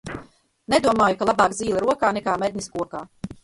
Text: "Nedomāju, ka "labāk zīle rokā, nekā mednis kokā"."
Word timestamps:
"Nedomāju, 0.75 1.19
ka 1.21 1.29
"labāk 1.31 1.55
zīle 1.59 1.85
rokā, 1.87 2.13
nekā 2.19 2.37
mednis 2.47 2.75
kokā"." 2.79 3.07